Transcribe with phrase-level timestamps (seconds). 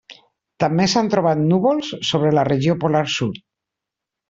[0.63, 3.41] També s'han trobat núvols sobre la regió polar sud.